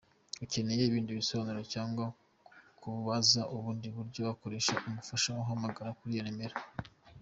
Ukeneye 0.43 0.83
ibindi 0.85 1.17
bisobanuro 1.19 1.61
cyangwa 1.73 2.05
kubaza 2.81 3.41
ubundi 3.55 3.87
buryo 3.95 4.21
wakoresha 4.27 4.73
umufasha, 4.87 5.27
wahamagara 5.37 5.95
kuri 5.99 6.11
iyo 6.15 6.23
numero. 6.27 6.55